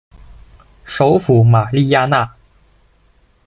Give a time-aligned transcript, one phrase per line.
[0.83, 2.33] 首府玛利亚娜。